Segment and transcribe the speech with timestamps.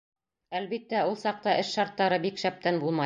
[0.59, 2.99] Әлбиттә, ул саҡта эш шарттары бик шәптән булмай.